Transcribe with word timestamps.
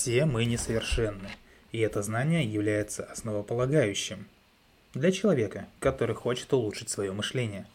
Все 0.00 0.24
мы 0.24 0.46
несовершенны, 0.46 1.28
и 1.72 1.80
это 1.80 2.00
знание 2.00 2.42
является 2.42 3.04
основополагающим 3.04 4.26
для 4.94 5.12
человека, 5.12 5.66
который 5.78 6.14
хочет 6.14 6.50
улучшить 6.54 6.88
свое 6.88 7.12
мышление. 7.12 7.66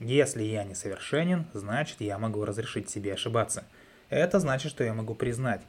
Если 0.00 0.44
я 0.44 0.64
несовершенен, 0.64 1.44
значит 1.52 2.00
я 2.00 2.16
могу 2.16 2.42
разрешить 2.46 2.88
себе 2.88 3.12
ошибаться. 3.12 3.64
Это 4.08 4.40
значит, 4.40 4.70
что 4.70 4.82
я 4.82 4.94
могу 4.94 5.14
признать, 5.14 5.60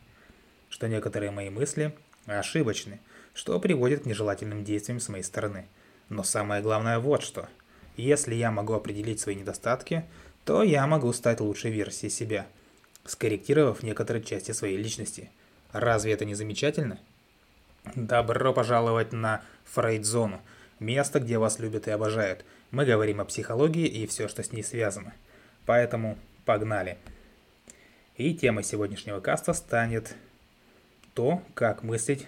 что 0.70 0.88
некоторые 0.88 1.32
мои 1.32 1.50
мысли 1.50 1.94
ошибочны, 2.28 3.02
что 3.34 3.60
приводит 3.60 4.04
к 4.04 4.06
нежелательным 4.06 4.64
действиям 4.64 5.02
с 5.02 5.10
моей 5.10 5.24
стороны. 5.24 5.66
Но 6.08 6.24
самое 6.24 6.62
главное 6.62 6.98
вот 7.00 7.24
что. 7.24 7.50
Если 7.98 8.36
я 8.36 8.52
могу 8.52 8.72
определить 8.72 9.20
свои 9.20 9.36
недостатки, 9.36 10.06
то 10.46 10.64
я 10.64 10.88
могу 10.88 11.12
стать 11.12 11.42
лучшей 11.42 11.72
версией 11.72 12.10
себя, 12.10 12.48
скорректировав 13.04 13.84
некоторые 13.84 14.24
части 14.24 14.54
своей 14.54 14.78
личности. 14.78 15.30
Разве 15.76 16.14
это 16.14 16.24
не 16.24 16.36
замечательно? 16.36 17.02
Добро 17.96 18.54
пожаловать 18.54 19.12
на 19.12 19.42
Фрейд-зону, 19.66 20.40
место, 20.80 21.20
где 21.20 21.38
вас 21.38 21.60
любят 21.60 21.90
и 21.90 21.92
обожают. 21.92 22.46
Мы 22.72 22.86
говорим 22.86 23.20
о 23.20 23.26
психологии 23.26 23.86
и 23.86 24.08
все, 24.08 24.30
что 24.30 24.42
с 24.42 24.54
ней 24.54 24.64
связано. 24.64 25.14
Поэтому 25.66 26.18
погнали. 26.46 26.98
И 28.16 28.34
темой 28.34 28.64
сегодняшнего 28.64 29.20
каста 29.20 29.52
станет 29.52 30.16
то, 31.14 31.42
как 31.56 31.84
мыслить 31.84 32.26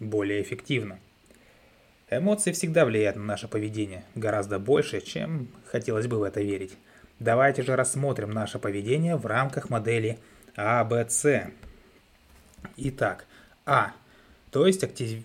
более 0.00 0.42
эффективно. 0.42 0.98
Эмоции 2.10 2.50
всегда 2.50 2.84
влияют 2.84 3.14
на 3.14 3.22
наше 3.22 3.46
поведение, 3.46 4.02
гораздо 4.16 4.58
больше, 4.58 5.00
чем 5.02 5.46
хотелось 5.66 6.08
бы 6.08 6.18
в 6.18 6.24
это 6.24 6.40
верить. 6.40 6.76
Давайте 7.20 7.62
же 7.62 7.76
рассмотрим 7.76 8.32
наше 8.32 8.58
поведение 8.58 9.14
в 9.14 9.24
рамках 9.24 9.70
модели 9.70 10.18
АБЦ. 10.56 11.52
Итак, 12.76 13.26
А, 13.64 13.92
то 14.50 14.66
есть 14.66 14.84
актив... 14.84 15.22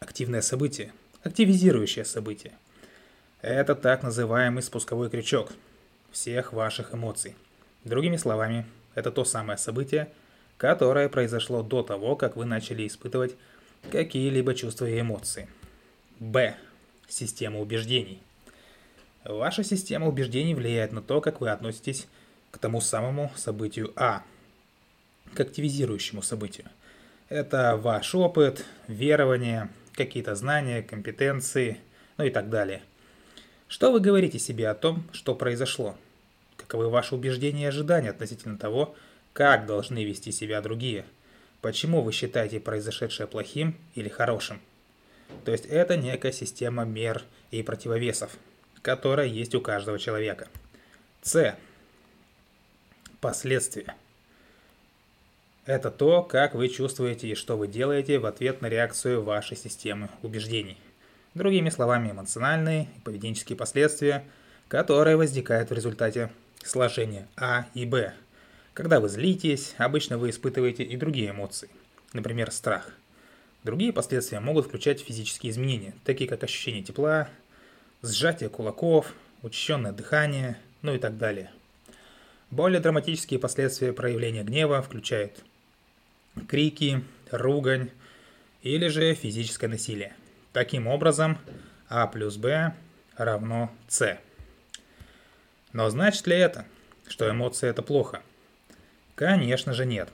активное 0.00 0.42
событие, 0.42 0.92
активизирующее 1.22 2.04
событие. 2.04 2.52
Это 3.40 3.74
так 3.74 4.02
называемый 4.02 4.62
спусковой 4.62 5.10
крючок 5.10 5.52
всех 6.10 6.52
ваших 6.52 6.94
эмоций. 6.94 7.34
Другими 7.84 8.16
словами, 8.16 8.66
это 8.94 9.10
то 9.10 9.24
самое 9.24 9.58
событие, 9.58 10.10
которое 10.56 11.08
произошло 11.08 11.62
до 11.62 11.82
того, 11.82 12.16
как 12.16 12.36
вы 12.36 12.44
начали 12.44 12.86
испытывать 12.86 13.36
какие-либо 13.90 14.54
чувства 14.54 14.86
и 14.88 15.00
эмоции. 15.00 15.48
Б. 16.18 16.56
Система 17.08 17.60
убеждений. 17.60 18.22
Ваша 19.24 19.62
система 19.62 20.06
убеждений 20.06 20.54
влияет 20.54 20.92
на 20.92 21.02
то, 21.02 21.20
как 21.20 21.40
вы 21.40 21.50
относитесь 21.50 22.06
к 22.50 22.58
тому 22.58 22.80
самому 22.80 23.32
событию 23.36 23.92
А, 23.96 24.22
к 25.34 25.40
активизирующему 25.40 26.22
событию. 26.22 26.66
Это 27.28 27.76
ваш 27.76 28.14
опыт, 28.14 28.64
верования, 28.88 29.70
какие-то 29.94 30.34
знания, 30.34 30.82
компетенции, 30.82 31.78
ну 32.16 32.24
и 32.24 32.30
так 32.30 32.50
далее. 32.50 32.82
Что 33.68 33.90
вы 33.92 34.00
говорите 34.00 34.38
себе 34.38 34.68
о 34.68 34.74
том, 34.74 35.04
что 35.12 35.34
произошло? 35.34 35.96
Каковы 36.56 36.88
ваши 36.88 37.14
убеждения 37.14 37.64
и 37.64 37.68
ожидания 37.68 38.10
относительно 38.10 38.56
того, 38.56 38.94
как 39.32 39.66
должны 39.66 40.04
вести 40.04 40.32
себя 40.32 40.60
другие? 40.60 41.04
Почему 41.60 42.02
вы 42.02 42.12
считаете 42.12 42.60
произошедшее 42.60 43.26
плохим 43.26 43.76
или 43.94 44.08
хорошим? 44.08 44.60
То 45.44 45.52
есть 45.52 45.66
это 45.66 45.96
некая 45.96 46.32
система 46.32 46.84
мер 46.84 47.24
и 47.50 47.62
противовесов, 47.62 48.36
которая 48.82 49.26
есть 49.26 49.54
у 49.54 49.60
каждого 49.60 49.98
человека. 49.98 50.48
С. 51.22 51.56
Последствия. 53.20 53.96
Это 55.66 55.90
то, 55.90 56.22
как 56.22 56.54
вы 56.54 56.68
чувствуете 56.68 57.28
и 57.28 57.34
что 57.34 57.56
вы 57.56 57.68
делаете 57.68 58.18
в 58.18 58.26
ответ 58.26 58.60
на 58.60 58.66
реакцию 58.66 59.22
вашей 59.22 59.56
системы 59.56 60.10
убеждений. 60.22 60.76
Другими 61.32 61.70
словами, 61.70 62.10
эмоциональные 62.10 62.88
и 62.96 63.00
поведенческие 63.00 63.56
последствия, 63.56 64.26
которые 64.68 65.16
возникают 65.16 65.70
в 65.70 65.72
результате 65.72 66.30
сложения 66.62 67.26
А 67.38 67.66
и 67.72 67.86
Б. 67.86 68.12
Когда 68.74 69.00
вы 69.00 69.08
злитесь, 69.08 69.74
обычно 69.78 70.18
вы 70.18 70.30
испытываете 70.30 70.82
и 70.82 70.98
другие 70.98 71.30
эмоции, 71.30 71.70
например, 72.12 72.50
страх. 72.50 72.90
Другие 73.62 73.94
последствия 73.94 74.40
могут 74.40 74.66
включать 74.66 75.00
физические 75.00 75.50
изменения, 75.50 75.94
такие 76.04 76.28
как 76.28 76.44
ощущение 76.44 76.82
тепла, 76.82 77.30
сжатие 78.02 78.50
кулаков, 78.50 79.14
учащенное 79.40 79.92
дыхание, 79.92 80.58
ну 80.82 80.94
и 80.94 80.98
так 80.98 81.16
далее. 81.16 81.50
Более 82.50 82.80
драматические 82.80 83.40
последствия 83.40 83.94
проявления 83.94 84.42
гнева 84.42 84.82
включают 84.82 85.42
крики, 86.48 87.02
ругань 87.30 87.90
или 88.62 88.88
же 88.88 89.14
физическое 89.14 89.68
насилие. 89.68 90.14
Таким 90.52 90.86
образом, 90.86 91.38
А 91.88 92.06
плюс 92.06 92.36
Б 92.36 92.74
равно 93.16 93.70
С. 93.88 94.18
Но 95.72 95.90
значит 95.90 96.26
ли 96.26 96.36
это, 96.36 96.64
что 97.06 97.28
эмоции 97.28 97.68
это 97.68 97.82
плохо? 97.82 98.22
Конечно 99.14 99.72
же 99.72 99.86
нет. 99.86 100.08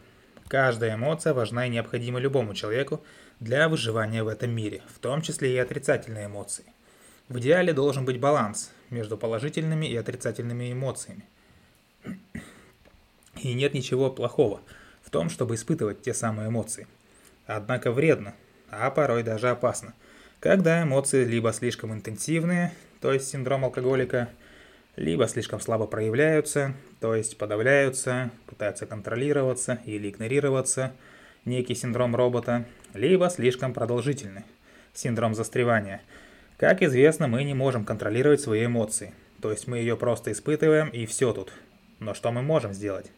Каждая 0.49 0.97
эмоция 0.97 1.33
важна 1.33 1.67
и 1.67 1.71
необходима 1.71 2.19
любому 2.19 2.55
человеку 2.55 3.05
для 3.39 3.69
выживания 3.69 4.23
в 4.23 4.29
этом 4.29 4.51
мире, 4.51 4.83
в 4.95 4.99
том 4.99 5.23
числе 5.23 5.55
и 5.55 5.59
отрицательные 5.59 6.27
эмоции. 6.27 6.65
В 7.29 7.39
идеале 7.39 7.73
должен 7.73 8.05
быть 8.05 8.19
баланс 8.19 8.73
между 8.91 9.17
положительными 9.17 9.87
и 9.87 9.97
отрицательными 9.97 10.73
эмоциями. 10.73 11.25
И 13.37 13.53
нет 13.55 13.73
ничего 13.73 14.11
плохого 14.11 14.61
в 15.11 15.13
том, 15.13 15.29
чтобы 15.29 15.57
испытывать 15.57 16.03
те 16.03 16.15
самые 16.15 16.51
эмоции. 16.51 16.87
Однако 17.45 17.91
вредно, 17.91 18.33
а 18.71 18.93
порой 18.93 19.25
даже 19.25 19.49
опасно, 19.49 19.93
когда 20.39 20.85
эмоции 20.85 21.25
либо 21.25 21.53
слишком 21.53 21.93
интенсивные, 21.93 22.73
то 23.01 23.13
есть 23.13 23.27
синдром 23.27 23.65
алкоголика, 23.65 24.29
либо 24.95 25.27
слишком 25.27 25.59
слабо 25.59 25.89
проявляются, 25.89 26.75
то 27.01 27.17
есть 27.17 27.39
подавляются, 27.39 28.31
пытаются 28.47 28.87
контролироваться 28.87 29.81
или 29.85 30.11
игнорироваться, 30.11 30.93
некий 31.45 31.75
синдром 31.75 32.15
робота, 32.15 32.65
либо 32.95 33.29
слишком 33.31 33.75
продолжительны, 33.75 34.45
синдром 34.95 35.35
застревания. 35.35 36.03
Как 36.57 36.83
известно, 36.83 37.27
мы 37.27 37.43
не 37.43 37.55
можем 37.55 37.85
контролировать 37.85 38.43
свои 38.43 38.67
эмоции, 38.67 39.13
то 39.43 39.51
есть 39.51 39.67
мы 39.67 39.79
ее 39.79 39.97
просто 39.97 40.31
испытываем 40.31 40.89
и 40.91 41.05
все 41.05 41.33
тут. 41.33 41.53
Но 41.99 42.15
что 42.15 42.31
мы 42.31 42.43
можем 42.43 42.73
сделать? 42.73 43.11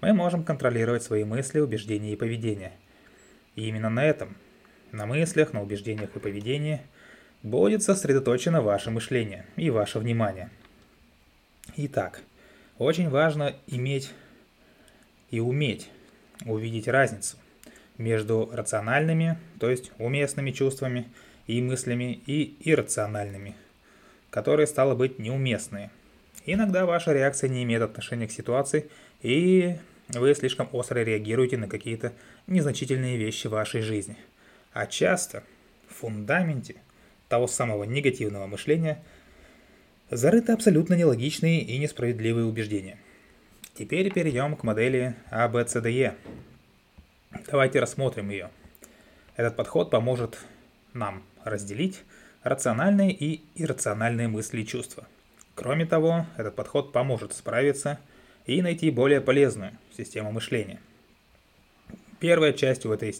Мы 0.00 0.12
можем 0.12 0.44
контролировать 0.44 1.02
свои 1.02 1.24
мысли, 1.24 1.60
убеждения 1.60 2.12
и 2.12 2.16
поведение. 2.16 2.72
И 3.54 3.68
именно 3.68 3.90
на 3.90 4.04
этом, 4.04 4.36
на 4.92 5.06
мыслях, 5.06 5.52
на 5.52 5.62
убеждениях 5.62 6.14
и 6.14 6.18
поведении, 6.18 6.80
будет 7.42 7.82
сосредоточено 7.82 8.60
ваше 8.60 8.90
мышление 8.90 9.46
и 9.56 9.70
ваше 9.70 9.98
внимание– 9.98 10.50
Итак, 11.74 12.22
очень 12.78 13.10
важно 13.10 13.54
иметь 13.66 14.12
и 15.30 15.40
уметь 15.40 15.90
увидеть 16.44 16.88
разницу 16.88 17.36
между 17.98 18.48
рациональными, 18.52 19.38
то 19.58 19.68
есть 19.68 19.90
уместными 19.98 20.52
чувствами 20.52 21.08
и 21.46 21.60
мыслями, 21.60 22.22
и 22.26 22.56
иррациональными, 22.60 23.56
которые, 24.30 24.66
стало 24.66 24.94
быть, 24.94 25.18
неуместные. 25.18 25.90
Иногда 26.46 26.86
ваша 26.86 27.12
реакция 27.12 27.50
не 27.50 27.62
имеет 27.64 27.82
отношения 27.82 28.28
к 28.28 28.32
ситуации, 28.32 28.88
и 29.22 29.76
вы 30.08 30.34
слишком 30.34 30.68
остро 30.72 31.00
реагируете 31.00 31.56
на 31.56 31.68
какие-то 31.68 32.12
незначительные 32.46 33.16
вещи 33.16 33.46
в 33.46 33.52
вашей 33.52 33.80
жизни. 33.80 34.16
А 34.72 34.86
часто 34.86 35.42
в 35.88 35.94
фундаменте 35.94 36.76
того 37.28 37.46
самого 37.46 37.84
негативного 37.84 38.46
мышления– 38.46 39.02
Зарыты 40.10 40.52
абсолютно 40.52 40.94
нелогичные 40.94 41.62
и 41.62 41.78
несправедливые 41.78 42.46
убеждения. 42.46 42.96
Теперь 43.74 44.12
перейдем 44.12 44.54
к 44.54 44.62
модели 44.62 45.16
ABCDE. 45.32 46.14
А 47.32 47.38
Давайте 47.50 47.80
рассмотрим 47.80 48.30
ее. 48.30 48.50
Этот 49.34 49.56
подход 49.56 49.90
поможет 49.90 50.38
нам 50.92 51.24
разделить 51.42 52.04
рациональные 52.44 53.10
и 53.12 53.42
иррациональные 53.56 54.28
мысли 54.28 54.60
и 54.60 54.66
чувства. 54.66 55.08
Кроме 55.56 55.86
того, 55.86 56.24
этот 56.36 56.54
подход 56.54 56.92
поможет 56.92 57.32
справиться 57.32 57.98
и 58.46 58.62
найти 58.62 58.90
более 58.90 59.20
полезную 59.20 59.72
систему 59.96 60.32
мышления. 60.32 60.80
Первая 62.20 62.52
часть 62.52 62.86
у 62.86 62.92
этой 62.92 63.14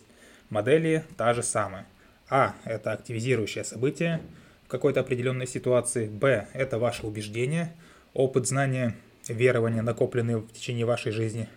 модели 0.50 1.04
та 1.16 1.34
же 1.34 1.42
самая. 1.42 1.86
А– 2.28 2.54
это 2.64 2.92
активизирующее 2.92 3.64
событие– 3.64 4.20
в 4.66 4.68
какой-то 4.68 5.00
определенной 5.00 5.46
ситуации. 5.46 6.08
Б– 6.08 6.48
это 6.52 6.78
ваше 6.78 7.06
убеждение, 7.06 7.72
опыт, 8.14 8.48
знания, 8.48 8.96
верования, 9.28 9.80
накопленные 9.80 10.38
в 10.38 10.52
течение 10.52 10.84
вашей 10.84 11.12
жизни. 11.12 11.48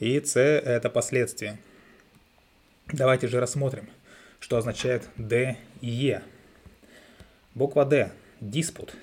И 0.00 0.20
С– 0.20 0.36
это 0.36 0.90
последствия. 0.90 1.58
Давайте 2.88 3.28
же 3.28 3.38
рассмотрим, 3.38 3.88
что 4.40 4.56
означает 4.56 5.08
Д 5.16 5.56
и 5.80 5.88
Е. 5.88 6.22
Буква 7.54 7.84
Д– 7.84 8.10
диспут. 8.40 8.96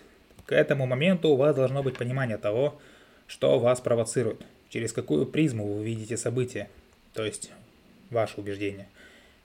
К 0.45 0.51
этому 0.51 0.85
моменту 0.85 1.29
у 1.29 1.37
вас 1.37 1.55
должно 1.55 1.81
быть 1.81 1.97
понимание 1.97 2.37
того, 2.37 2.81
что 3.29 3.59
вас 3.59 3.79
провоцирует, 3.79 4.41
через 4.67 4.91
какую 4.91 5.25
призму 5.25 5.65
вы 5.71 5.85
видите 5.85 6.17
события. 6.17 6.67
То 7.13 7.23
есть 7.23 7.51
ваше 8.09 8.41
убеждение, 8.41 8.89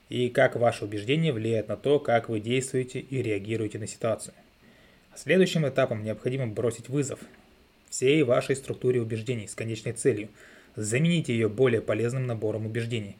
и 0.09 0.27
как 0.27 0.57
ваше 0.57 0.83
убеждение 0.83 1.31
влияет 1.31 1.69
на 1.69 1.77
то, 1.77 1.99
как 1.99 2.27
вы 2.27 2.41
действуете 2.41 2.99
и 2.99 3.21
реагируете 3.21 3.79
на 3.79 3.87
ситуацию. 3.87 4.33
Следующим 5.15 5.65
этапом 5.65 6.03
необходимо 6.03 6.47
бросить 6.47 6.89
вызов 6.89 7.21
всей 7.89 8.23
вашей 8.23 8.57
структуре 8.57 9.01
убеждений 9.01 9.47
с 9.47 9.55
конечной 9.55 9.93
целью– 9.93 10.27
заменить 10.75 11.29
ее 11.29 11.49
более 11.49 11.81
полезным 11.81 12.27
набором 12.27 12.65
убеждений, 12.65 13.15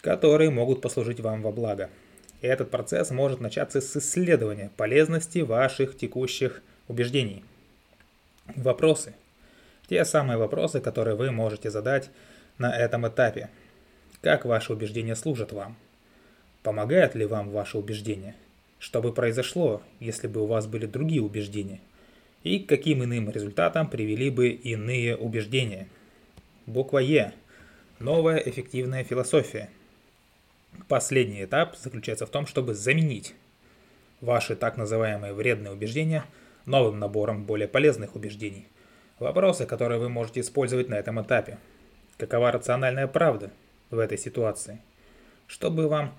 которые 0.00 0.50
могут 0.50 0.82
послужить 0.82 1.20
вам 1.20 1.42
во 1.42 1.52
благо. 1.52 1.90
Этот 2.40 2.70
процесс 2.70 3.10
может 3.10 3.40
начаться 3.40 3.80
с 3.80 3.96
исследования 3.96 4.70
полезности 4.76 5.40
ваших 5.40 5.96
текущих 5.96 6.62
убеждений. 6.88 7.44
Вопросы. 8.56 9.14
Те 9.90 10.04
самые 10.04 10.36
вопросы, 10.38 10.80
которые 10.80 11.16
вы 11.16 11.32
можете 11.32 11.68
задать 11.68 12.10
на 12.58 12.72
этом 12.72 13.08
этапе. 13.08 13.50
Как 14.20 14.44
ваши 14.44 14.72
убеждения 14.72 15.16
служат 15.16 15.50
вам? 15.50 15.76
Помогают 16.62 17.16
ли 17.16 17.26
вам 17.26 17.50
ваши 17.50 17.76
убеждения? 17.76 18.36
Что 18.78 19.02
бы 19.02 19.12
произошло, 19.12 19.82
если 19.98 20.28
бы 20.28 20.42
у 20.42 20.46
вас 20.46 20.68
были 20.68 20.86
другие 20.86 21.22
убеждения? 21.22 21.80
И 22.44 22.60
к 22.60 22.68
каким 22.68 23.02
иным 23.02 23.30
результатам 23.30 23.90
привели 23.90 24.30
бы 24.30 24.50
иные 24.50 25.16
убеждения? 25.16 25.88
Буква 26.66 26.98
Е. 26.98 27.32
Новая 27.98 28.36
эффективная 28.36 29.02
философия. 29.02 29.70
Последний 30.86 31.42
этап 31.42 31.76
заключается 31.76 32.26
в 32.26 32.30
том, 32.30 32.46
чтобы 32.46 32.74
заменить 32.74 33.34
ваши 34.20 34.54
так 34.54 34.76
называемые 34.76 35.32
вредные 35.32 35.72
убеждения 35.72 36.24
новым 36.64 37.00
набором 37.00 37.44
более 37.44 37.66
полезных 37.66 38.14
убеждений. 38.14 38.68
Вопросы, 39.20 39.66
которые 39.66 40.00
вы 40.00 40.08
можете 40.08 40.40
использовать 40.40 40.88
на 40.88 40.94
этом 40.94 41.20
этапе. 41.20 41.58
Какова 42.16 42.50
рациональная 42.52 43.06
правда 43.06 43.50
в 43.90 43.98
этой 43.98 44.16
ситуации? 44.16 44.80
Что 45.46 45.70
бы 45.70 45.88
вам 45.88 46.16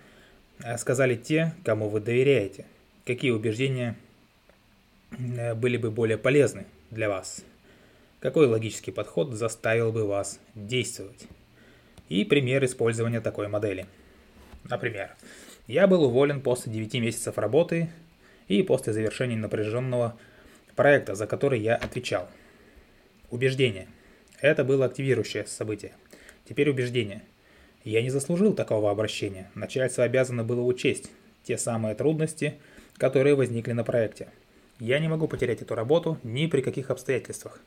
э, 0.63 0.77
сказали 0.77 1.15
те, 1.15 1.55
кому 1.65 1.89
вы 1.89 1.99
доверяете? 1.99 2.65
Какие 3.03 3.31
убеждения 3.31 3.95
э, 5.17 5.55
были 5.55 5.77
бы 5.77 5.89
более 5.89 6.19
полезны 6.19 6.67
для 6.91 7.09
вас? 7.09 7.43
Какой 8.19 8.45
логический 8.45 8.91
подход 8.91 9.33
заставил 9.33 9.91
бы 9.91 10.05
вас 10.05 10.39
действовать? 10.53 11.25
И 12.07 12.23
пример 12.23 12.63
использования 12.65 13.19
такой 13.19 13.47
модели. 13.47 13.87
Например, 14.69 15.09
я 15.65 15.87
был 15.87 16.03
уволен 16.03 16.39
после 16.39 16.71
9 16.71 16.93
месяцев 17.01 17.39
работы 17.39 17.89
и 18.47 18.61
после 18.61 18.93
завершения 18.93 19.37
напряженного 19.37 20.15
проекта, 20.75 21.15
за 21.15 21.25
который 21.25 21.59
я 21.59 21.75
отвечал. 21.75 22.29
Убеждение. 23.31 23.87
Это 24.41 24.65
было 24.65 24.85
активирующее 24.85 25.45
событие. 25.47 25.93
Теперь 26.47 26.69
убеждение. 26.69 27.23
Я 27.85 28.01
не 28.01 28.09
заслужил 28.09 28.53
такого 28.53 28.91
обращения. 28.91 29.49
Начальство 29.55 30.03
обязано 30.03 30.43
было 30.43 30.61
учесть 30.61 31.09
те 31.43 31.57
самые 31.57 31.95
трудности, 31.95 32.55
которые 32.97 33.35
возникли 33.35 33.71
на 33.71 33.85
проекте. 33.85 34.27
Я 34.79 34.99
не 34.99 35.07
могу 35.07 35.29
потерять 35.29 35.61
эту 35.61 35.75
работу 35.75 36.17
ни 36.23 36.47
при 36.47 36.61
каких 36.61 36.89
обстоятельствах, 36.89 37.61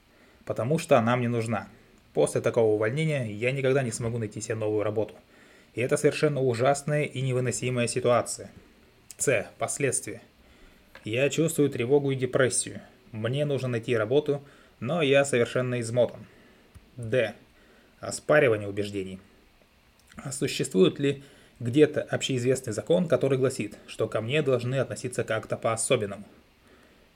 потому 0.44 0.78
что 0.78 0.98
она 0.98 1.16
мне 1.16 1.28
нужна. 1.28 1.68
После 2.12 2.42
такого 2.42 2.74
увольнения 2.74 3.24
я 3.32 3.50
никогда 3.50 3.82
не 3.82 3.90
смогу 3.90 4.18
найти 4.18 4.42
себе 4.42 4.56
новую 4.56 4.82
работу. 4.82 5.14
И 5.74 5.80
это 5.80 5.96
совершенно 5.96 6.42
ужасная 6.42 7.04
и 7.04 7.22
невыносимая 7.22 7.86
ситуация. 7.86 8.50
С. 9.16 9.46
Последствия. 9.58 10.20
Я 11.04 11.30
чувствую 11.30 11.70
тревогу 11.70 12.10
и 12.10 12.16
депрессию. 12.16 12.82
Мне 13.12 13.44
нужно 13.44 13.68
найти 13.68 13.96
работу, 13.96 14.42
но 14.86 15.02
я 15.02 15.24
совершенно 15.24 15.80
измотан. 15.80 16.26
Д. 16.96 17.34
Оспаривание 18.00 18.68
убеждений. 18.68 19.18
А 20.16 20.30
существует 20.30 20.98
ли 20.98 21.22
где-то 21.58 22.02
общеизвестный 22.02 22.72
закон, 22.72 23.08
который 23.08 23.38
гласит, 23.38 23.78
что 23.86 24.06
ко 24.06 24.20
мне 24.20 24.42
должны 24.42 24.76
относиться 24.76 25.24
как-то 25.24 25.56
по-особенному? 25.56 26.24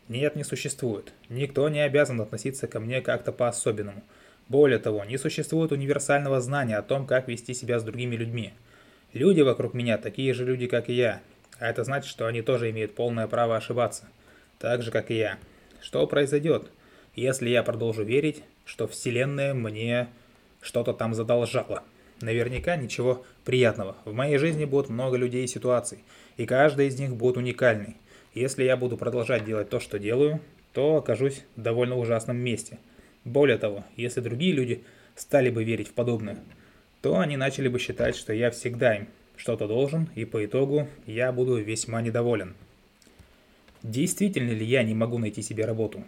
Нет, 0.09 0.37
не 0.37 0.45
существует. 0.45 1.13
Никто 1.29 1.69
не 1.69 1.81
обязан 1.81 2.21
относиться 2.21 2.67
ко 2.67 2.81
мне 2.81 3.03
как-то 3.03 3.31
по-особенному. 3.31 4.03
Более 4.49 4.79
того, 4.79 5.05
не 5.05 5.19
существует 5.19 5.73
универсального 5.73 6.41
знания 6.41 6.79
о 6.79 6.83
том, 6.83 7.07
как 7.07 7.29
вести 7.29 7.53
себя 7.53 7.79
с 7.79 7.85
другими 7.85 8.17
людьми. 8.17 8.55
Люди 9.13 9.43
вокруг 9.43 9.75
меня 9.75 9.99
такие 9.99 10.33
же 10.33 10.47
люди, 10.47 10.67
как 10.67 10.89
и 10.89 10.95
я. 10.95 11.21
А 11.59 11.69
это 11.69 11.85
значит, 11.85 12.09
что 12.09 12.27
они 12.27 12.41
тоже 12.41 12.71
имеют 12.71 12.95
полное 12.95 13.27
право 13.27 13.57
ошибаться. 13.57 14.05
Так 14.59 14.83
же, 14.83 14.91
как 14.91 15.11
и 15.11 15.19
я. 15.19 15.39
Что 15.83 16.07
произойдет, 16.07 16.71
если 17.21 17.49
я 17.49 17.63
продолжу 17.63 18.05
верить, 18.05 18.43
что 18.65 18.87
Вселенная 18.87 19.55
мне 19.55 20.09
что-то 20.61 20.93
там 20.93 21.15
задолжала? 21.15 21.83
Наверняка 22.21 22.77
ничего 22.77 23.25
приятного. 23.45 23.97
В 24.05 24.13
моей 24.13 24.39
жизни 24.39 24.65
будет 24.65 24.89
много 24.89 25.17
людей 25.17 25.45
и 25.45 25.49
ситуаций, 25.49 25.99
и 26.37 26.47
каждая 26.47 26.87
из 26.87 26.99
них 26.99 27.15
будет 27.15 27.37
уникальной. 27.37 27.97
Если 28.35 28.65
я 28.65 28.77
буду 28.77 28.97
продолжать 28.97 29.45
делать 29.45 29.69
то, 29.69 29.81
что 29.81 29.99
делаю, 29.99 30.41
то 30.73 30.97
окажусь 30.97 31.43
в 31.57 31.63
довольно 31.63 31.97
ужасном 31.97 32.37
месте. 32.37 32.79
Более 33.25 33.59
того, 33.59 33.85
если 33.97 34.21
другие 34.21 34.53
люди 34.53 34.85
стали 35.17 35.51
бы 35.51 35.65
верить 35.65 35.89
в 35.89 35.93
подобное, 35.93 36.39
то 37.03 37.19
они 37.19 37.37
начали 37.37 37.69
бы 37.69 37.79
считать, 37.79 38.17
что 38.17 38.33
я 38.33 38.51
всегда 38.51 38.97
им 38.97 39.09
что-то 39.37 39.67
должен, 39.67 40.09
и 40.15 40.25
по 40.25 40.45
итогу 40.45 40.89
я 41.07 41.33
буду 41.33 41.57
весьма 41.57 42.03
недоволен. 42.03 42.55
Действительно 43.83 44.51
ли 44.51 44.65
я 44.65 44.83
не 44.83 44.95
могу 44.95 45.19
найти 45.19 45.43
себе 45.43 45.65
работу? 45.65 46.05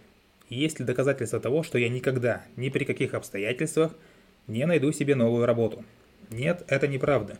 Есть 0.51 0.81
ли 0.81 0.85
доказательства 0.85 1.39
того, 1.39 1.63
что 1.63 1.77
я 1.77 1.87
никогда, 1.87 2.43
ни 2.57 2.67
при 2.67 2.83
каких 2.83 3.13
обстоятельствах, 3.13 3.95
не 4.47 4.65
найду 4.65 4.91
себе 4.91 5.15
новую 5.15 5.45
работу? 5.45 5.85
Нет, 6.29 6.65
это 6.67 6.89
неправда. 6.89 7.37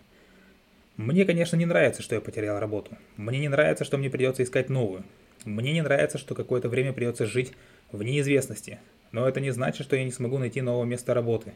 Мне, 0.96 1.26
конечно, 1.26 1.58
не 1.58 1.66
нравится, 1.66 2.02
что 2.02 2.16
я 2.16 2.22
потерял 2.22 2.58
работу. 2.58 2.98
Мне 3.18 3.40
не 3.40 3.50
нравится, 3.50 3.84
что 3.84 3.98
мне 3.98 4.10
придется 4.10 4.44
искать 4.44 4.70
новую. 4.70 5.04
Мне 5.44 5.74
не 5.74 5.82
нравится, 5.82 6.18
что 6.18 6.36
какое-то 6.36 6.70
время 6.70 6.94
придется 6.94 7.26
жить 7.26 7.52
в 7.92 8.02
неизвестности. 8.02 8.80
Но 9.12 9.28
это 9.28 9.42
не 9.42 9.52
значит, 9.52 9.86
что 9.86 9.98
я 9.98 10.06
не 10.06 10.12
смогу 10.12 10.38
найти 10.38 10.62
новое 10.62 10.86
место 10.86 11.14
работы. 11.14 11.52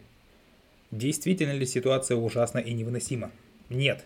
Действительно 0.91 1.53
ли 1.53 1.65
ситуация 1.65 2.17
ужасна 2.17 2.59
и 2.59 2.73
невыносима? 2.73 3.31
Нет. 3.69 4.03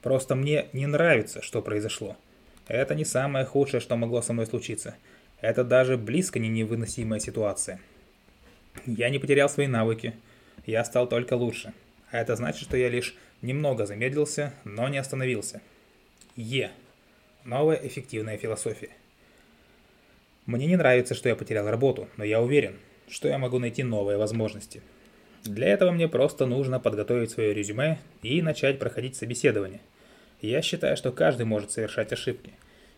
Просто 0.00 0.34
мне 0.34 0.68
не 0.72 0.86
нравится, 0.86 1.42
что 1.42 1.60
произошло. 1.60 2.16
Это 2.68 2.94
не 2.94 3.04
самое 3.04 3.44
худшее, 3.44 3.82
что 3.82 3.96
могло 3.96 4.22
со 4.22 4.32
мной 4.32 4.46
случиться. 4.46 4.94
Это 5.40 5.64
даже 5.64 5.96
близко 5.96 6.38
не 6.38 6.48
невыносимая 6.48 7.20
ситуация. 7.20 7.80
Я 8.86 9.10
не 9.10 9.18
потерял 9.18 9.48
свои 9.48 9.66
навыки. 9.66 10.14
Я 10.64 10.84
стал 10.84 11.08
только 11.08 11.34
лучше. 11.34 11.72
А 12.10 12.18
это 12.18 12.36
значит, 12.36 12.62
что 12.62 12.76
я 12.76 12.88
лишь 12.88 13.16
немного 13.42 13.86
замедлился, 13.86 14.54
но 14.64 14.88
не 14.88 14.98
остановился. 14.98 15.60
Е. 16.36 16.70
Новая 17.44 17.76
эффективная 17.76 18.38
философия. 18.38 18.90
Мне 20.46 20.66
не 20.66 20.76
нравится, 20.76 21.14
что 21.14 21.28
я 21.28 21.36
потерял 21.36 21.68
работу, 21.68 22.08
но 22.16 22.24
я 22.24 22.40
уверен, 22.40 22.76
что 23.08 23.28
я 23.28 23.38
могу 23.38 23.58
найти 23.58 23.82
новые 23.82 24.18
возможности. 24.18 24.82
Для 25.44 25.68
этого 25.68 25.90
мне 25.92 26.08
просто 26.08 26.46
нужно 26.46 26.80
подготовить 26.80 27.30
свое 27.30 27.54
резюме 27.54 27.98
и 28.22 28.42
начать 28.42 28.78
проходить 28.78 29.16
собеседование– 29.16 29.80
я 30.40 30.60
считаю, 30.60 30.96
что 30.96 31.12
каждый 31.12 31.46
может 31.46 31.70
совершать 31.70 32.12
ошибки. 32.12 32.52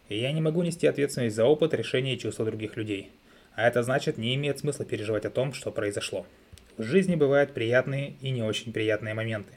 И 0.08 0.18
я 0.18 0.32
не 0.32 0.40
могу 0.40 0.62
нести 0.62 0.86
ответственность 0.86 1.36
за 1.36 1.44
опыт, 1.44 1.74
решения 1.74 2.14
и 2.14 2.18
чувства 2.18 2.44
других 2.44 2.76
людей. 2.76 3.10
А 3.54 3.66
это 3.66 3.82
значит, 3.82 4.18
не 4.18 4.34
имеет 4.36 4.58
смысла 4.58 4.84
переживать 4.84 5.24
о 5.24 5.30
том, 5.30 5.52
что 5.52 5.70
произошло. 5.70 6.26
В 6.76 6.82
жизни 6.84 7.16
бывают 7.16 7.52
приятные 7.52 8.14
и 8.20 8.30
не 8.30 8.42
очень 8.42 8.72
приятные 8.72 9.14
моменты. 9.14 9.52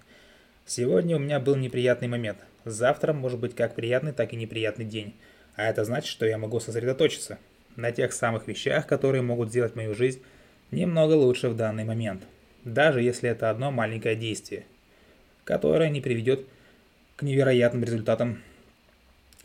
Сегодня 0.66 1.16
у 1.16 1.20
меня 1.20 1.40
был 1.40 1.56
неприятный 1.56 2.08
момент. 2.08 2.40
Завтра 2.66 3.14
может 3.14 3.40
быть 3.40 3.56
как 3.56 3.76
приятный, 3.76 4.12
так 4.12 4.34
и 4.34 4.38
неприятный 4.38 4.86
день. 4.86 5.14
А 5.56 5.70
это 5.70 5.84
значит, 5.86 6.10
что 6.10 6.26
я 6.26 6.38
могу 6.38 6.60
сосредоточиться 6.60 7.38
на 7.76 7.92
тех 7.92 8.12
самых 8.14 8.48
вещах, 8.48 8.88
которые 8.88 9.22
могут 9.22 9.50
сделать 9.50 9.76
мою 9.76 9.94
жизнь 9.94 10.22
немного 10.72 11.14
лучше 11.14 11.50
в 11.50 11.56
данный 11.56 11.84
момент. 11.84 12.24
Даже 12.64 13.02
если 13.02 13.30
это 13.30 13.50
одно 13.50 13.72
маленькое 13.72 14.16
действие, 14.16 14.66
которое 15.44 15.90
не 15.90 16.02
приведет 16.02 16.46
к 17.16 17.24
невероятным 17.24 17.84
результатам 17.84 18.42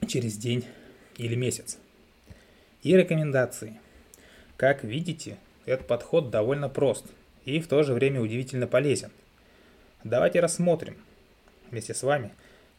через 0.07 0.37
день 0.37 0.65
или 1.19 1.35
месяц. 1.35 1.79
И 2.83 2.97
рекомендации. 2.97 3.81
Как 4.57 4.85
видите, 4.85 5.39
этот 5.65 5.87
подход 5.87 6.31
довольно 6.31 6.69
прост 6.69 7.07
и 7.45 7.61
в 7.61 7.69
то 7.69 7.83
же 7.83 7.95
время 7.95 8.21
удивительно 8.21 8.67
полезен. 8.67 9.11
Давайте 10.05 10.41
рассмотрим 10.41 10.97
вместе 11.71 11.95
с 11.95 12.03
вами 12.03 12.33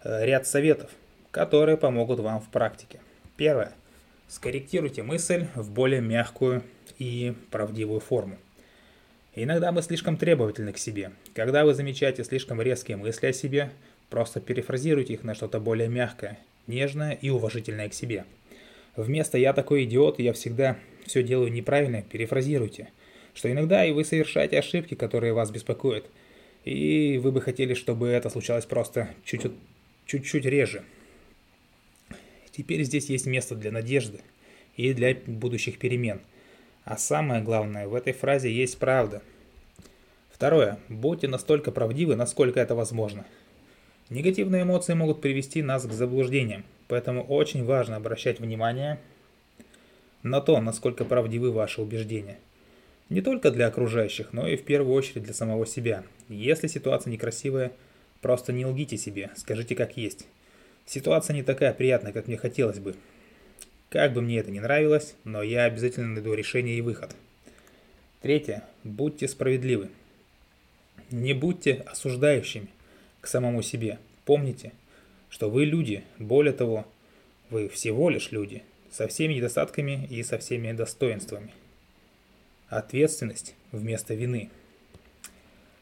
э, 0.03 0.25
ряд 0.25 0.47
советов, 0.47 0.91
которые 1.31 1.77
помогут 1.77 2.19
вам 2.19 2.39
в 2.39 2.49
практике. 2.49 2.99
Первое. 3.35 3.73
Скорректируйте 4.27 5.03
мысль 5.03 5.47
в 5.55 5.71
более 5.71 6.01
мягкую 6.01 6.63
и 6.97 7.33
правдивую 7.51 7.99
форму. 7.99 8.37
Иногда 9.35 9.71
мы 9.71 9.81
слишком 9.81 10.17
требовательны 10.17 10.73
к 10.73 10.77
себе. 10.77 11.11
Когда 11.33 11.63
вы 11.63 11.73
замечаете 11.73 12.23
слишком 12.23 12.61
резкие 12.61 12.97
мысли 12.97 13.27
о 13.27 13.33
себе, 13.33 13.71
Просто 14.09 14.39
перефразируйте 14.39 15.13
их 15.13 15.23
на 15.23 15.35
что-то 15.35 15.59
более 15.59 15.89
мягкое, 15.89 16.39
нежное 16.67 17.13
и 17.13 17.29
уважительное 17.29 17.89
к 17.89 17.93
себе. 17.93 18.25
Вместо 18.95 19.37
«я 19.37 19.53
такой 19.53 19.83
идиот, 19.83 20.19
я 20.19 20.33
всегда 20.33 20.77
все 21.05 21.23
делаю 21.23 21.51
неправильно» 21.51 22.01
перефразируйте, 22.01 22.89
что 23.33 23.51
иногда 23.51 23.85
и 23.85 23.91
вы 23.91 24.03
совершаете 24.03 24.59
ошибки, 24.59 24.95
которые 24.95 25.33
вас 25.33 25.51
беспокоят. 25.51 26.05
И 26.65 27.19
вы 27.23 27.31
бы 27.31 27.41
хотели, 27.41 27.73
чтобы 27.73 28.07
это 28.07 28.29
случалось 28.29 28.65
просто 28.65 29.09
чуть-чуть 29.23 30.45
реже. 30.45 30.83
Теперь 32.51 32.83
здесь 32.83 33.09
есть 33.09 33.27
место 33.27 33.55
для 33.55 33.71
надежды 33.71 34.19
и 34.75 34.91
для 34.93 35.15
будущих 35.27 35.77
перемен. 35.77 36.19
А 36.83 36.97
самое 36.97 37.41
главное, 37.43 37.87
в 37.87 37.93
этой 37.93 38.13
фразе 38.13 38.51
есть 38.51 38.79
правда. 38.79 39.21
Второе. 40.31 40.79
Будьте 40.89 41.27
настолько 41.27 41.71
правдивы, 41.71 42.15
насколько 42.15 42.59
это 42.59 42.75
возможно. 42.75 43.25
Негативные 44.09 44.63
эмоции 44.63 44.93
могут 44.93 45.19
привести 45.19 45.61
нас 45.61 45.85
к 45.85 45.91
заблуждениям, 45.91 46.63
поэтому 46.87 47.23
очень 47.23 47.65
важно 47.65 47.97
обращать 47.97 48.39
внимание 48.39 48.99
на 50.23 50.39
то, 50.39 50.61
насколько 50.61 51.03
правдивы 51.03 51.51
ваши 51.51 51.81
убеждения. 51.81 52.37
Не 53.09 53.21
только 53.21 53.51
для 53.51 53.67
окружающих, 53.67 54.31
но 54.31 54.47
и 54.47 54.55
в 54.55 54.63
первую 54.63 54.95
очередь 54.95 55.23
для 55.23 55.33
самого 55.33 55.65
себя. 55.65 56.05
Если 56.29 56.67
ситуация 56.67 57.11
некрасивая, 57.11 57.73
просто 58.21 58.53
не 58.53 58.65
лгите 58.65 58.97
себе, 58.97 59.29
скажите 59.35 59.75
как 59.75 59.97
есть. 59.97 60.25
Ситуация 60.85 61.33
не 61.33 61.43
такая 61.43 61.73
приятная, 61.73 62.13
как 62.13 62.27
мне 62.27 62.37
хотелось 62.37 62.79
бы. 62.79 62.95
Как 63.89 64.13
бы 64.13 64.21
мне 64.21 64.39
это 64.39 64.51
не 64.51 64.61
нравилось, 64.61 65.15
но 65.25 65.41
я 65.41 65.65
обязательно 65.65 66.07
найду 66.07 66.33
решение 66.33 66.77
и 66.77 66.81
выход. 66.81 67.13
Третье. 68.21 68.63
Будьте 68.85 69.27
справедливы. 69.27 69.89
Не 71.11 71.33
будьте 71.33 71.83
осуждающими 71.85 72.69
к 73.21 73.27
самому 73.27 73.61
себе. 73.61 73.99
Помните, 74.25 74.71
что 75.29 75.49
вы 75.49 75.65
люди, 75.65 76.03
более 76.19 76.53
того, 76.53 76.85
вы 77.49 77.69
всего 77.69 78.09
лишь 78.09 78.31
люди, 78.31 78.63
со 78.91 79.07
всеми 79.07 79.33
недостатками 79.33 80.07
и 80.09 80.23
со 80.23 80.37
всеми 80.37 80.71
достоинствами. 80.71 81.53
Ответственность 82.69 83.55
вместо 83.71 84.13
вины. 84.13 84.49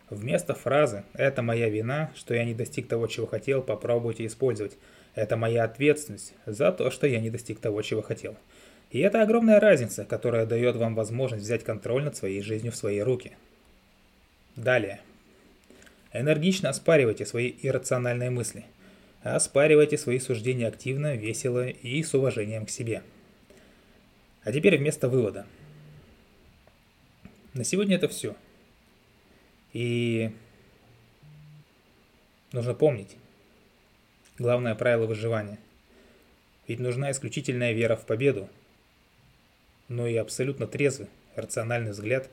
Вместо 0.09 0.53
фразы 0.53 1.03
«это 1.13 1.41
моя 1.41 1.69
вина, 1.69 2.11
что 2.15 2.35
я 2.35 2.43
не 2.43 2.53
достиг 2.53 2.87
того, 2.87 3.07
чего 3.07 3.25
хотел, 3.25 3.61
попробуйте 3.61 4.25
использовать». 4.25 4.77
Это 5.15 5.37
моя 5.37 5.63
ответственность 5.63 6.33
за 6.45 6.73
то, 6.73 6.91
что 6.91 7.07
я 7.07 7.21
не 7.21 7.29
достиг 7.29 7.59
того, 7.59 7.81
чего 7.81 8.01
хотел. 8.01 8.35
И 8.91 8.99
это 8.99 9.21
огромная 9.21 9.59
разница, 9.59 10.03
которая 10.03 10.45
дает 10.45 10.75
вам 10.75 10.93
возможность 10.93 11.43
взять 11.43 11.63
контроль 11.63 12.03
над 12.03 12.17
своей 12.17 12.41
жизнью 12.41 12.73
в 12.73 12.75
свои 12.75 12.99
руки. 12.99 13.31
Далее. 14.57 14.99
Энергично 16.17 16.69
оспаривайте 16.69 17.25
свои 17.25 17.53
иррациональные 17.61 18.29
мысли. 18.29 18.63
Оспаривайте 19.21 19.97
свои 19.97 20.19
суждения 20.19 20.65
активно, 20.65 21.13
весело 21.13 21.67
и 21.67 22.01
с 22.01 22.13
уважением 22.13 22.65
к 22.65 22.69
себе. 22.69 23.03
А 24.45 24.53
теперь 24.53 24.77
вместо 24.77 25.09
вывода. 25.09 25.45
На 27.53 27.65
сегодня 27.65 27.97
это 27.97 28.07
все. 28.07 28.33
И 29.73 30.31
нужно 32.53 32.73
помнить 32.73 33.17
главное 34.37 34.73
правило 34.73 35.07
выживания. 35.07 35.59
Ведь 36.65 36.79
нужна 36.79 37.11
исключительная 37.11 37.73
вера 37.73 37.97
в 37.97 38.05
победу, 38.05 38.47
но 39.89 40.07
и 40.07 40.15
абсолютно 40.15 40.65
трезвый, 40.65 41.09
рациональный 41.35 41.91
взгляд 41.91 42.29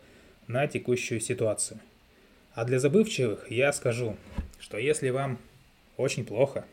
на 0.46 0.68
текущую 0.68 1.20
ситуацию– 1.20 1.80
а 2.54 2.64
для 2.64 2.78
забывчивых 2.78 3.50
я 3.50 3.72
скажу, 3.72 4.16
что 4.60 4.78
если 4.78 5.10
вам 5.10 5.38
очень 5.96 6.24
плохо, 6.24 6.64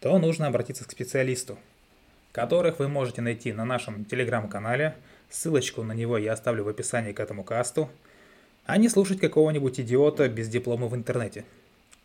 то 0.00 0.18
нужно 0.18 0.46
обратиться 0.46 0.84
к 0.84 0.90
специалисту, 0.90 1.58
которых 2.32 2.78
вы 2.78 2.88
можете 2.88 3.22
найти 3.22 3.52
на 3.52 3.64
нашем 3.64 4.04
телеграм-канале. 4.04 4.96
Ссылочку 5.30 5.82
на 5.82 5.92
него 5.92 6.18
я 6.18 6.32
оставлю 6.32 6.64
в 6.64 6.68
описании 6.68 7.12
к 7.12 7.20
этому 7.20 7.44
касту. 7.44 7.88
А 8.66 8.76
не 8.76 8.88
слушать 8.88 9.20
какого-нибудь 9.20 9.80
идиота 9.80 10.28
без 10.28 10.48
диплома 10.48 10.86
в 10.86 10.94
интернете. 10.94 11.44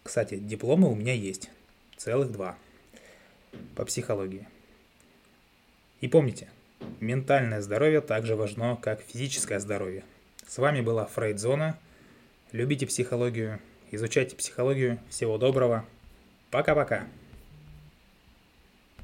Кстати, 0.04 0.36
дипломы 0.36 0.90
у 0.90 0.96
меня 0.96 1.14
есть. 1.14 1.50
Целых 1.98 2.32
два. 2.32 2.58
По 3.76 3.86
психологии. 3.86 4.48
И 6.02 6.08
помните, 6.08 6.48
ментальное 7.00 7.62
здоровье 7.62 8.02
так 8.02 8.26
же 8.26 8.36
важно, 8.36 8.78
как 8.82 9.02
физическое 9.02 9.60
здоровье. 9.60 10.04
С 10.48 10.58
вами 10.58 10.82
была 10.82 11.06
Фрейдзона. 11.06 11.78
Любите 12.52 12.88
психологию, 12.88 13.60
изучайте 13.92 14.36
психологию. 14.36 15.00
Всего 15.10 15.38
доброго. 15.38 15.86
Пока-пока. 16.50 17.06